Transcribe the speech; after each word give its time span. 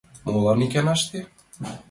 Молан 0.31 0.59
иканаште? 0.65 1.19